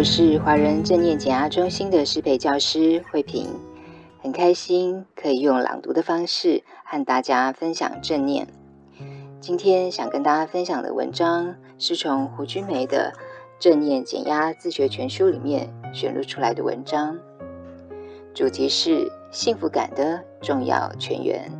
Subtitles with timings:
[0.00, 3.46] 我是华人正念减压中心的师培教师慧萍，
[4.22, 8.48] 很开心可以用朗读的方式和大家分享正念。
[9.42, 13.12] 今天想跟大家分享的文章是从胡君梅的
[13.62, 17.18] 《正念减压自学全书》里面选录出来的文章，
[18.32, 21.52] 主题是幸福感的重要泉源。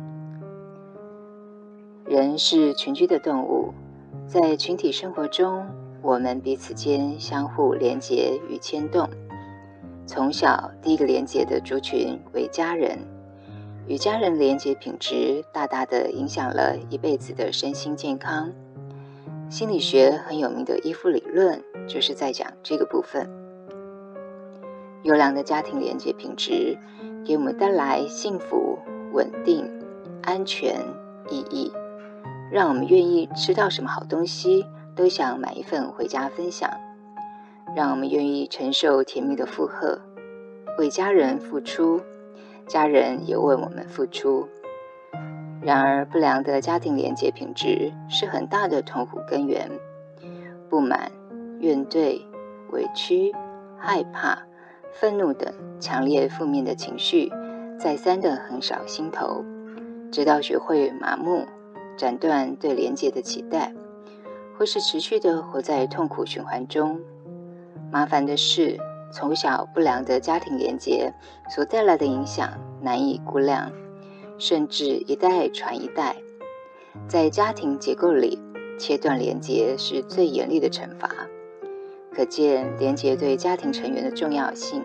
[2.07, 3.71] 人是群居的动物，
[4.25, 5.67] 在群体生活中，
[6.03, 9.07] 我们彼此间相互连结与牵动。
[10.07, 12.97] 从小，第一个连结的族群为家人，
[13.87, 18.51] 与家人连结品质大大的影响了一辈子的身心健康。
[19.49, 23.29] 心理学很有名的依附理论，就是在讲这个部分。
[25.03, 26.77] 优良的家庭连结品质，
[27.25, 28.79] 给我们带来幸福、
[29.13, 29.69] 稳定、
[30.23, 30.79] 安全、
[31.29, 31.71] 意义。
[32.51, 34.65] 让我们愿意吃到什么好东西，
[34.95, 36.69] 都想买一份回家分享；
[37.75, 39.99] 让我们愿意承受甜蜜的负荷，
[40.77, 42.01] 为家人付出，
[42.67, 44.47] 家人也为我们付出。
[45.61, 49.69] 然而，不良的家庭连结品质是很大的痛苦根源，
[50.69, 51.11] 不满、
[51.59, 52.21] 怨怼、
[52.71, 53.31] 委屈、
[53.77, 54.39] 害怕、
[54.91, 57.31] 愤怒等强烈负面的情绪，
[57.79, 59.45] 再三的横扫心头，
[60.11, 61.45] 直到学会麻木。
[61.97, 63.73] 斩断对连结的期待，
[64.61, 67.01] 或是持续的活在痛苦循环中。
[67.91, 68.77] 麻烦的是，
[69.11, 71.11] 从小不良的家庭连结
[71.49, 72.47] 所带来的影响
[72.79, 73.71] 难以估量，
[74.37, 76.15] 甚至一代传一代。
[77.07, 78.37] 在家庭结构里，
[78.77, 81.09] 切断连结是最严厉的惩罚。
[82.13, 84.83] 可见连结对家庭成员的重要性。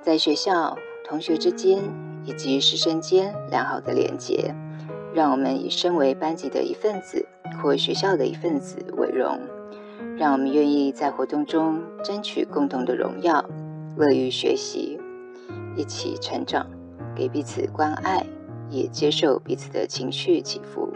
[0.00, 1.82] 在学校，同学之间
[2.24, 4.54] 以及师生间良好的连结。
[5.12, 7.24] 让我们以身为班级的一份子
[7.60, 9.38] 或学校的一份子为荣，
[10.16, 13.44] 让我们愿意在活动中争取共同的荣耀，
[13.96, 14.98] 乐于学习，
[15.76, 16.66] 一起成长，
[17.14, 18.24] 给彼此关爱，
[18.68, 20.92] 也接受彼此的情绪起伏。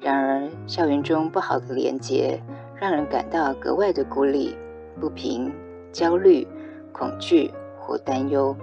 [0.00, 2.40] 然而，校园中不好的连结，
[2.76, 4.54] 让人感到格外的孤立、
[5.00, 5.50] 不平、
[5.92, 6.46] 焦虑、
[6.92, 7.50] 恐惧
[7.80, 8.54] 或担忧。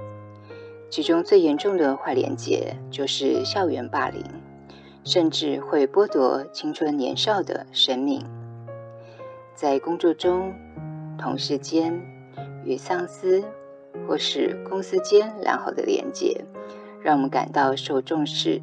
[0.90, 4.22] 其中最严重的坏连结，就是校园霸凌。
[5.04, 8.24] 甚至会剥夺青春年少的生命。
[9.56, 10.54] 在工作中，
[11.18, 12.02] 同事间
[12.64, 13.44] 与上司
[14.08, 16.46] 或是公司间良好的连结，
[17.02, 18.62] 让我们感到受重视，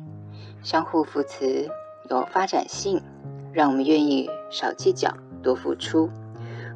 [0.62, 1.68] 相互扶持，
[2.10, 3.02] 有发展性，
[3.52, 5.12] 让我们愿意少计较，
[5.42, 6.08] 多付出，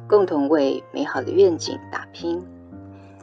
[0.07, 2.45] 共同为美好的愿景打拼。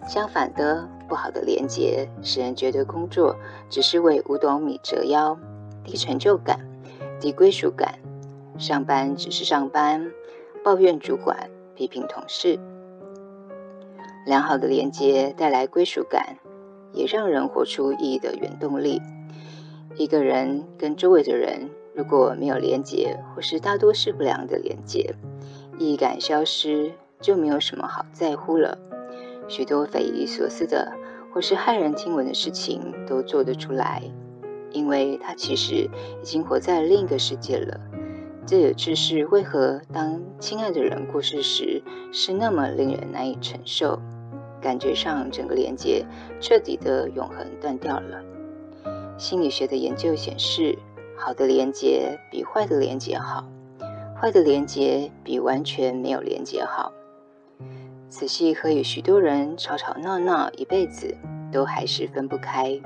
[0.06, 3.36] 相反的，不好的连结使人觉得工作
[3.68, 5.38] 只是为五斗米折腰。
[5.84, 6.60] 低成就感、
[7.20, 7.98] 低归属感，
[8.58, 10.10] 上班只是上班，
[10.64, 12.58] 抱怨主管、批评同事。
[14.26, 16.36] 良好的连接带来归属感，
[16.92, 19.00] 也让人活出意义的原动力。
[19.96, 25.14] 一个人跟周围的人如果没有连接，或是大多是不良的连接，
[25.78, 28.78] 意义感消失，就没有什么好在乎了。
[29.48, 30.92] 许多匪夷所思的
[31.32, 34.02] 或是骇人听闻的事情都做得出来。
[34.72, 37.80] 因为他其实已经活在另一个世界了，
[38.46, 41.82] 这也就是为何当亲爱的人过世时，
[42.12, 44.00] 是那么令人难以承受，
[44.60, 46.04] 感觉上整个连接
[46.40, 48.22] 彻底的永恒断掉了。
[49.18, 50.78] 心理学的研究显示，
[51.16, 53.46] 好的连接比坏的连接好，
[54.18, 56.92] 坏的连接比完全没有连接好。
[58.08, 61.14] 仔细和与许多人吵吵闹闹一辈子，
[61.52, 62.80] 都还是分不开。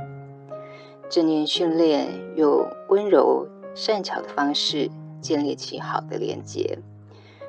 [1.14, 6.76] 正念训练用温柔善巧的方式建立起好的连接。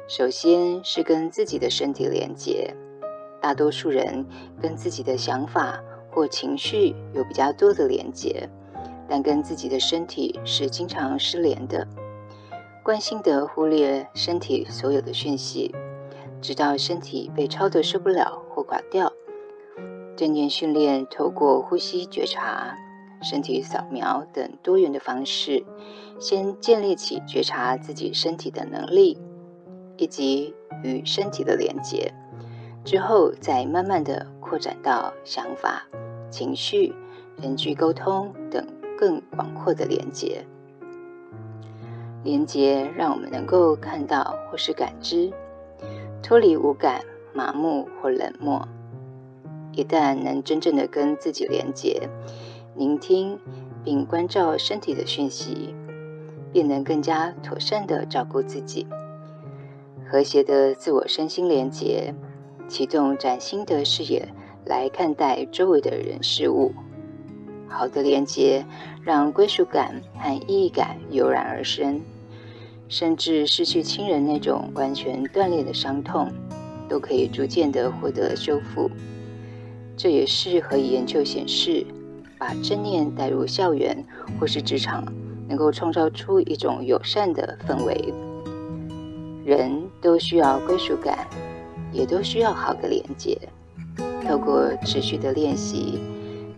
[0.07, 2.75] 首先是跟自己的身体连接。
[3.41, 4.23] 大多数人
[4.61, 8.47] 跟自己的想法或情绪有比较多的连接，
[9.09, 11.87] 但跟自己的身体是经常失联的。
[12.83, 15.73] 惯性的忽略身体所有的讯息，
[16.39, 19.11] 直到身体被操得受不了或垮掉。
[20.15, 22.77] 正念训练透过呼吸觉察。
[23.25, 25.65] 身体扫描等多元的方式，
[26.19, 29.19] 先建立起觉察自己身体的能力，
[29.97, 32.13] 以及与身体的连接，
[32.83, 35.87] 之后再慢慢的扩展到想法、
[36.29, 36.93] 情绪、
[37.41, 38.63] 人际沟通等
[38.95, 40.45] 更广阔的连接。
[42.23, 45.33] 连接让我们能够看到或是感知，
[46.21, 47.01] 脱离无感、
[47.33, 48.67] 麻木或冷漠。
[49.73, 52.07] 一旦能真正的跟自己连接。
[52.77, 53.39] 聆听
[53.85, 55.73] 并关照身体的讯息，
[56.51, 58.85] 便能更加妥善地照顾自己。
[60.05, 62.13] 和谐的自我身心连结，
[62.67, 64.27] 启动崭新的视野
[64.65, 66.73] 来看待周围的人事物。
[67.67, 68.65] 好的连接
[69.03, 72.01] 让归属感和意义感油然而生，
[72.89, 76.29] 甚至失去亲人那种完全断裂的伤痛，
[76.89, 78.91] 都可以逐渐的获得修复。
[79.97, 81.85] 这也是何以研究显示，
[82.45, 84.05] 把正念带入校园
[84.39, 85.03] 或是职场，
[85.47, 88.13] 能够创造出一种友善的氛围。
[89.43, 91.27] 人都需要归属感，
[91.91, 93.35] 也都需要好的连接。
[94.23, 95.97] 透过持续的练习，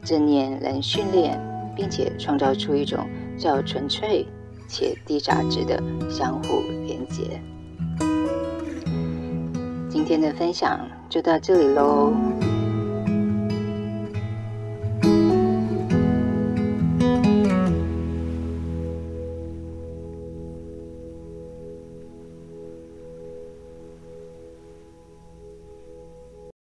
[0.04, 1.39] 正念能训练，
[1.74, 3.07] 并且创造出一种
[3.38, 4.28] 较纯粹
[4.68, 7.42] 且低杂质的相互连接。
[9.89, 12.12] 今天的分享就到这里喽。